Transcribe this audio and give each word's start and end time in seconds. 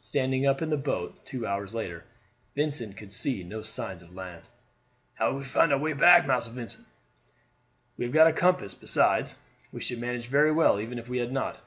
Standing 0.00 0.46
up 0.46 0.62
in 0.62 0.70
the 0.70 0.76
boat 0.76 1.26
two 1.26 1.44
hours 1.44 1.74
later, 1.74 2.04
Vincent 2.54 2.96
could 2.96 3.12
see 3.12 3.42
no 3.42 3.62
signs 3.62 4.00
of 4.00 4.14
land. 4.14 4.42
"How 5.14 5.30
shall 5.30 5.38
we 5.38 5.44
find 5.44 5.72
our 5.72 5.78
way 5.80 5.92
back, 5.92 6.24
Massa 6.24 6.52
Vincent?" 6.52 6.86
"We 7.96 8.04
have 8.04 8.14
got 8.14 8.28
a 8.28 8.32
compass; 8.32 8.74
besides, 8.74 9.40
we 9.72 9.80
should 9.80 9.98
manage 10.00 10.28
very 10.28 10.52
well 10.52 10.78
even 10.78 11.00
if 11.00 11.08
we 11.08 11.18
had 11.18 11.32
not. 11.32 11.60